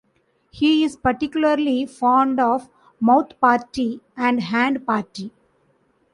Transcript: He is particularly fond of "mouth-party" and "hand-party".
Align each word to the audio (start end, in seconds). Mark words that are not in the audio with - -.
He 0.49 0.83
is 0.83 0.97
particularly 0.97 1.85
fond 1.85 2.39
of 2.39 2.67
"mouth-party" 3.01 4.01
and 4.17 4.41
"hand-party". 4.41 5.31